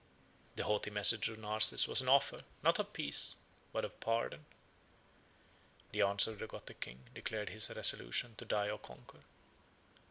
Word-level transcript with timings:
36 0.55 0.55
The 0.55 0.63
haughty 0.63 0.89
message 0.89 1.29
of 1.29 1.37
Narses 1.37 1.87
was 1.87 2.01
an 2.01 2.09
offer, 2.09 2.41
not 2.63 2.79
of 2.79 2.91
peace, 2.91 3.35
but 3.71 3.85
of 3.85 3.99
pardon. 3.99 4.45
The 5.91 6.01
answer 6.01 6.31
of 6.31 6.39
the 6.39 6.47
Gothic 6.47 6.79
king 6.79 7.01
declared 7.13 7.49
his 7.49 7.69
resolution 7.69 8.33
to 8.37 8.45
die 8.45 8.71
or 8.71 8.79
conquer. 8.79 9.21